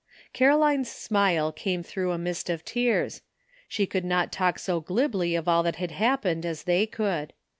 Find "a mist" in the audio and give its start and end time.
2.11-2.49